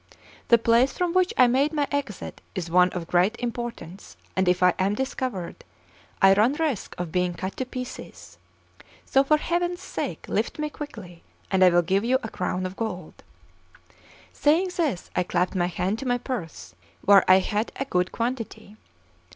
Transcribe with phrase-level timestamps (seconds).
[0.47, 4.63] The place from which I made my exit is one of great importance; and if
[4.63, 5.63] I am discovered,
[6.23, 8.39] I run risk of being cut to pieces;
[9.05, 12.75] so for heaven's sake lift me quickly, and I will give you a crown of
[12.75, 13.21] gold."
[14.33, 16.73] Saying this, I clapped my hand to my purse,
[17.05, 18.77] where I had a good quantity.